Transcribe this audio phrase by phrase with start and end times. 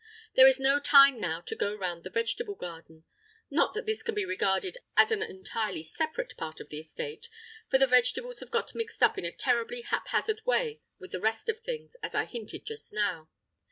[0.33, 4.25] There is no time now to go round the vegetable garden—not that this can be
[4.25, 7.29] regarded as an entirely separate part of the estate,
[7.69, 11.49] for the vegetables have got mixed up in a terribly haphazard way with the rest
[11.49, 13.29] of things, as I hinted just now.